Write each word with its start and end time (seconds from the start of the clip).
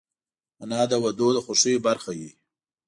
انا 0.63 0.81
د 0.91 0.93
ودونو 1.03 1.31
د 1.35 1.37
خوښیو 1.45 1.83
برخه 1.87 2.11
وي 2.17 2.29